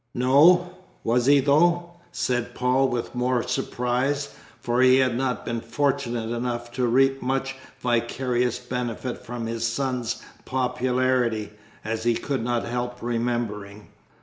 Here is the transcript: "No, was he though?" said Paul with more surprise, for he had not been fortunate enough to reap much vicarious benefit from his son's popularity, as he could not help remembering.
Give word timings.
"No, 0.15 0.71
was 1.03 1.27
he 1.27 1.41
though?" 1.41 1.91
said 2.11 2.55
Paul 2.55 2.87
with 2.87 3.13
more 3.13 3.43
surprise, 3.43 4.33
for 4.59 4.81
he 4.81 4.97
had 4.97 5.15
not 5.15 5.45
been 5.45 5.61
fortunate 5.61 6.31
enough 6.35 6.71
to 6.71 6.87
reap 6.87 7.21
much 7.21 7.55
vicarious 7.81 8.57
benefit 8.57 9.19
from 9.23 9.45
his 9.45 9.67
son's 9.67 10.23
popularity, 10.43 11.51
as 11.85 12.01
he 12.03 12.15
could 12.15 12.43
not 12.43 12.63
help 12.65 12.99
remembering. 13.03 13.89